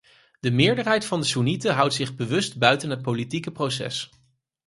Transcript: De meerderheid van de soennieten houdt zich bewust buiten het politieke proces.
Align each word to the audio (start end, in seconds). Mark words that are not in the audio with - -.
De 0.39 0.51
meerderheid 0.51 1.05
van 1.05 1.19
de 1.19 1.25
soennieten 1.25 1.73
houdt 1.73 1.93
zich 1.93 2.15
bewust 2.15 2.57
buiten 2.57 2.89
het 2.89 3.01
politieke 3.01 3.51
proces. 3.51 4.09